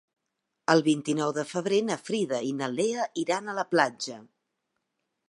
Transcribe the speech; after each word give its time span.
El 0.73 0.79
vint-i-nou 0.87 1.33
de 1.35 1.43
febrer 1.49 1.79
na 1.89 1.99
Frida 2.07 2.41
i 2.49 2.55
na 2.63 2.71
Lea 2.79 3.05
iran 3.25 3.47
a 3.55 3.59
la 3.61 3.67
platja. 3.75 4.21